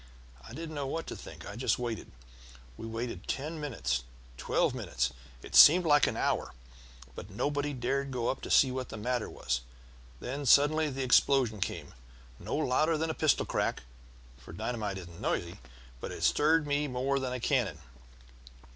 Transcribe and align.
I 0.49 0.55
didn't 0.55 0.73
know 0.73 0.87
what 0.87 1.05
to 1.05 1.15
think; 1.15 1.47
I 1.47 1.55
just 1.55 1.77
waited. 1.77 2.11
We 2.75 2.87
waited 2.87 3.27
ten 3.27 3.61
minutes, 3.61 4.01
twelve 4.35 4.73
minutes; 4.73 5.11
it 5.43 5.53
seemed 5.55 5.85
like 5.85 6.07
an 6.07 6.17
hour, 6.17 6.55
but 7.13 7.29
nobody 7.29 7.71
dared 7.71 8.09
go 8.09 8.27
up 8.27 8.41
to 8.41 8.49
see 8.49 8.71
what 8.71 8.89
the 8.89 8.97
matter 8.97 9.29
was. 9.29 9.61
Then 10.19 10.47
suddenly 10.47 10.89
the 10.89 11.03
explosion 11.03 11.59
came 11.61 11.93
no 12.39 12.55
louder 12.55 12.97
than 12.97 13.11
a 13.11 13.13
pistol 13.13 13.45
crack, 13.45 13.83
for 14.39 14.53
dynamite 14.53 14.97
isn't 14.97 15.21
noisy, 15.21 15.59
but 15.99 16.11
it 16.11 16.23
stirred 16.23 16.65
me 16.65 16.87
more 16.87 17.19
than 17.19 17.33
a 17.33 17.39
cannon. 17.39 17.77